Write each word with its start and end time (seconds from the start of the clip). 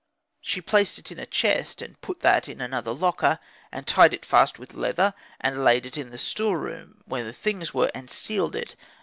She 0.41 0.61
placed 0.61 0.97
it 0.97 1.11
in 1.11 1.19
a 1.19 1.27
chest, 1.27 1.79
and 1.79 2.01
put 2.01 2.21
that 2.21 2.49
in 2.49 2.59
another 2.59 2.91
locker, 2.91 3.37
and 3.71 3.85
tied 3.85 4.15
it 4.15 4.25
fast 4.25 4.57
with 4.57 4.73
leather, 4.73 5.13
and 5.39 5.63
layed 5.63 5.85
it 5.85 5.95
in 5.95 6.09
the 6.09 6.17
store 6.17 6.57
room, 6.57 7.03
where 7.05 7.23
the 7.23 7.33
things 7.33 7.71
were, 7.71 7.91
and 7.93 8.09
sealed 8.09 8.55
it. 8.55 8.75